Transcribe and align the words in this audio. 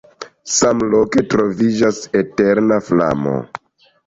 Samloke 0.53 1.23
troviĝas 1.33 2.01
eterna 2.23 2.81
flamo. 2.89 3.37